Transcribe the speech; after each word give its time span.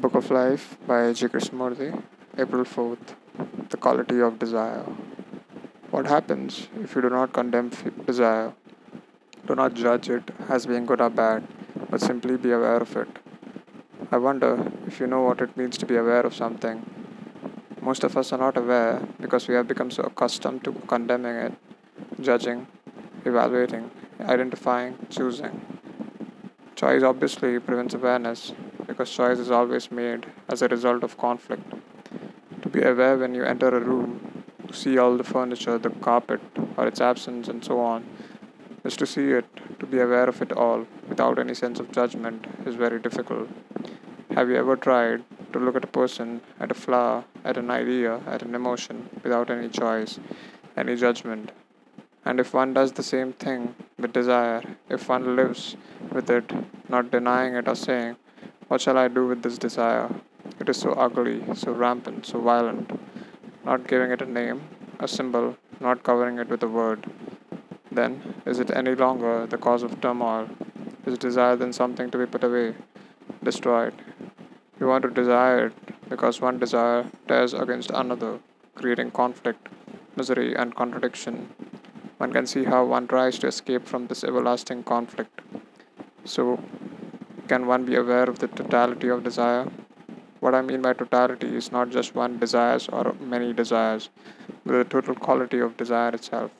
Book 0.00 0.14
of 0.14 0.30
Life 0.30 0.78
by 0.86 1.12
J. 1.12 1.28
Krishnamurti, 1.28 2.02
April 2.38 2.64
4th. 2.64 3.08
The 3.68 3.76
Quality 3.76 4.18
of 4.22 4.38
Desire. 4.38 4.86
What 5.90 6.06
happens 6.06 6.68
if 6.82 6.94
you 6.94 7.02
do 7.02 7.10
not 7.10 7.34
condemn 7.34 7.70
desire? 8.06 8.54
Do 9.46 9.54
not 9.54 9.74
judge 9.74 10.08
it 10.08 10.30
as 10.48 10.64
being 10.64 10.86
good 10.86 11.02
or 11.02 11.10
bad, 11.10 11.46
but 11.90 12.00
simply 12.00 12.38
be 12.38 12.50
aware 12.50 12.78
of 12.78 12.96
it. 12.96 13.18
I 14.10 14.16
wonder 14.16 14.72
if 14.86 15.00
you 15.00 15.06
know 15.06 15.20
what 15.20 15.42
it 15.42 15.54
means 15.58 15.76
to 15.76 15.84
be 15.84 15.96
aware 15.96 16.22
of 16.22 16.34
something. 16.34 16.78
Most 17.82 18.02
of 18.02 18.16
us 18.16 18.32
are 18.32 18.38
not 18.38 18.56
aware 18.56 19.06
because 19.20 19.48
we 19.48 19.54
have 19.54 19.68
become 19.68 19.90
so 19.90 20.04
accustomed 20.04 20.64
to 20.64 20.72
condemning 20.86 21.36
it, 21.36 21.52
judging, 22.22 22.66
evaluating, 23.26 23.90
identifying, 24.18 24.96
choosing. 25.10 25.60
Choice 26.74 27.02
obviously 27.02 27.58
prevents 27.58 27.92
awareness 27.92 28.54
because 28.90 29.10
choice 29.10 29.38
is 29.38 29.50
always 29.52 29.90
made 29.92 30.26
as 30.48 30.62
a 30.62 30.68
result 30.68 31.04
of 31.04 31.16
conflict. 31.16 31.74
To 32.62 32.68
be 32.68 32.82
aware 32.82 33.16
when 33.16 33.34
you 33.36 33.44
enter 33.44 33.68
a 33.68 33.80
room, 33.80 34.44
to 34.66 34.74
see 34.74 34.98
all 34.98 35.16
the 35.16 35.24
furniture, 35.24 35.78
the 35.78 35.90
carpet, 35.90 36.40
or 36.76 36.88
its 36.88 37.00
absence, 37.00 37.46
and 37.48 37.64
so 37.64 37.78
on, 37.80 38.04
is 38.84 38.96
to 38.96 39.06
see 39.06 39.30
it, 39.30 39.46
to 39.78 39.86
be 39.86 40.00
aware 40.00 40.28
of 40.28 40.42
it 40.42 40.52
all 40.52 40.86
without 41.08 41.38
any 41.38 41.54
sense 41.54 41.78
of 41.78 41.92
judgment 41.92 42.46
is 42.66 42.74
very 42.74 42.98
difficult. 42.98 43.48
Have 44.34 44.48
you 44.48 44.56
ever 44.56 44.76
tried 44.76 45.22
to 45.52 45.58
look 45.60 45.76
at 45.76 45.84
a 45.84 45.94
person, 46.00 46.40
at 46.58 46.70
a 46.70 46.74
flower, 46.74 47.24
at 47.44 47.56
an 47.56 47.70
idea, 47.70 48.20
at 48.26 48.42
an 48.42 48.54
emotion 48.54 49.08
without 49.22 49.50
any 49.50 49.68
choice, 49.68 50.18
any 50.76 50.96
judgment? 50.96 51.52
And 52.24 52.40
if 52.40 52.52
one 52.54 52.74
does 52.74 52.92
the 52.92 53.02
same 53.02 53.32
thing 53.32 53.74
with 53.98 54.12
desire, 54.12 54.62
if 54.88 55.08
one 55.08 55.36
lives 55.36 55.76
with 56.12 56.28
it, 56.30 56.52
not 56.88 57.10
denying 57.10 57.54
it 57.54 57.68
or 57.68 57.74
saying, 57.74 58.16
What 58.70 58.80
shall 58.80 58.98
I 58.98 59.08
do 59.08 59.26
with 59.26 59.42
this 59.42 59.58
desire? 59.58 60.08
It 60.60 60.68
is 60.68 60.76
so 60.76 60.92
ugly, 60.92 61.42
so 61.54 61.72
rampant, 61.72 62.24
so 62.24 62.40
violent, 62.40 62.88
not 63.64 63.88
giving 63.88 64.12
it 64.12 64.22
a 64.22 64.26
name, 64.26 64.60
a 65.00 65.08
symbol, 65.08 65.56
not 65.80 66.04
covering 66.04 66.38
it 66.38 66.48
with 66.48 66.62
a 66.62 66.68
word, 66.68 67.10
then 67.90 68.34
is 68.46 68.60
it 68.60 68.70
any 68.70 68.94
longer 68.94 69.46
the 69.46 69.58
cause 69.58 69.82
of 69.82 70.00
turmoil? 70.00 70.48
Is 71.04 71.18
desire 71.18 71.56
then 71.56 71.72
something 71.72 72.12
to 72.12 72.18
be 72.18 72.26
put 72.26 72.44
away, 72.44 72.76
destroyed? 73.42 73.94
You 74.78 74.86
want 74.86 75.02
to 75.02 75.10
desire 75.10 75.66
it 75.66 76.08
because 76.08 76.40
one 76.40 76.60
desire 76.60 77.06
tears 77.26 77.54
against 77.54 77.90
another, 77.90 78.38
creating 78.76 79.10
conflict, 79.10 79.68
misery, 80.14 80.54
and 80.54 80.76
contradiction 80.76 81.48
one 82.20 82.34
can 82.34 82.46
see 82.46 82.64
how 82.64 82.84
one 82.84 83.08
tries 83.08 83.38
to 83.38 83.46
escape 83.46 83.86
from 83.86 84.06
this 84.08 84.24
everlasting 84.24 84.82
conflict. 84.82 85.40
So, 86.26 86.62
can 87.50 87.66
one 87.66 87.84
be 87.84 87.96
aware 87.96 88.28
of 88.32 88.38
the 88.38 88.46
totality 88.46 89.08
of 89.08 89.24
desire? 89.24 89.66
What 90.38 90.54
I 90.54 90.62
mean 90.62 90.82
by 90.82 90.92
totality 90.92 91.48
is 91.60 91.72
not 91.72 91.90
just 91.90 92.14
one 92.14 92.38
desires 92.38 92.88
or 92.88 93.14
many 93.20 93.52
desires, 93.52 94.08
but 94.64 94.74
the 94.74 94.84
total 94.84 95.16
quality 95.16 95.58
of 95.58 95.76
desire 95.76 96.14
itself. 96.14 96.52